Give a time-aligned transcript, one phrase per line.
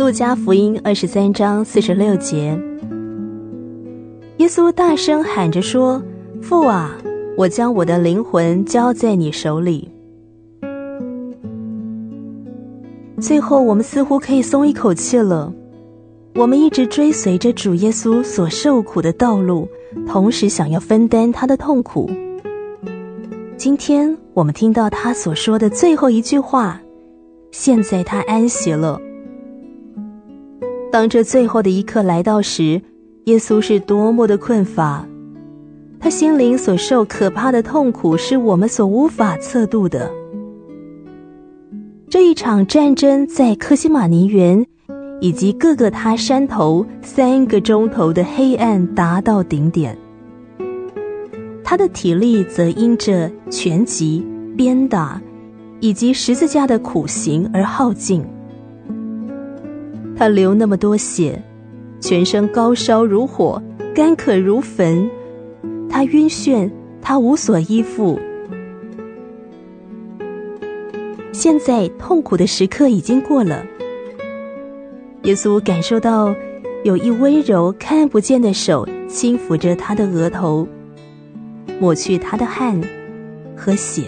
[0.00, 2.58] 路加福音二十三章四十六节，
[4.38, 6.02] 耶稣大声喊着说
[6.40, 6.96] ：“父啊，
[7.36, 9.90] 我将我的灵魂交在你手里。”
[13.20, 15.52] 最后，我们似乎可以松一口气了。
[16.36, 19.68] 我们一直追随着主耶稣所受苦的道路，
[20.06, 22.10] 同时想要分担他的痛苦。
[23.58, 26.80] 今天我们听到他所说的最后一句话
[27.52, 28.98] ：“现在他安息了。”
[30.90, 32.82] 当这最后的一刻来到时，
[33.26, 35.06] 耶稣是多么的困乏，
[36.00, 40.10] 他心灵所受可怕的痛苦是我们所无法测度的。
[42.08, 44.66] 这一场战争在科西马尼园
[45.20, 49.96] 以及各个他山头三个钟头的黑暗达到顶点，
[51.62, 55.22] 他的体力则因着拳击、鞭打
[55.78, 58.24] 以及十字架的苦行而耗尽。
[60.20, 61.42] 他流那么多血，
[61.98, 63.62] 全身高烧如火，
[63.94, 65.08] 干渴如焚。
[65.88, 68.20] 他晕眩，他无所依附。
[71.32, 73.64] 现在痛苦的时刻已经过了。
[75.22, 76.34] 耶稣感受到
[76.84, 80.68] 有一温柔看不见的手轻抚着他的额头，
[81.80, 82.78] 抹去他的汗
[83.56, 84.02] 和血，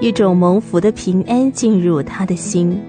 [0.00, 2.80] 一种蒙福的平安进入他的心。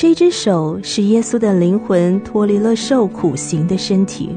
[0.00, 4.30] 这只手使耶稣的灵魂脱离了受苦刑的身体。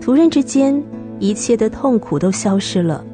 [0.00, 0.82] 突然之间，
[1.18, 3.04] 一切的痛苦都消失了。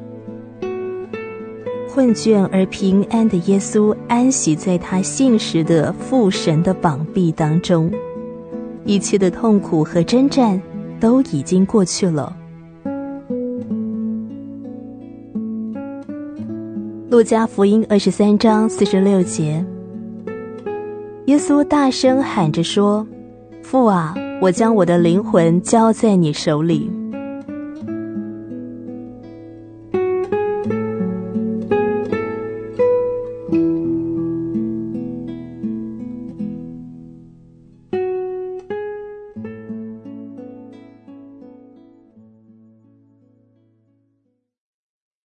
[1.91, 7.91] 困倦而平安的耶稣安息在他信实的父神的膀臂当中，
[8.85, 10.57] 一切的痛苦和征战
[11.01, 12.33] 都已经过去了。
[17.09, 19.61] 路加福音二十三章四十六节。
[21.29, 23.05] 耶稣大声喊着说
[23.61, 26.91] ：“父啊，我将我的灵魂交在你手里。”